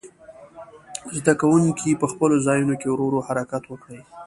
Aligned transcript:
زده 1.17 1.33
کوونکي 1.41 1.99
په 2.01 2.05
خپلو 2.11 2.35
ځایونو 2.47 2.73
کې 2.81 2.87
ورو 2.89 3.05
ورو 3.07 3.25
حرکت 3.27 3.63
وکړي. 3.67 4.01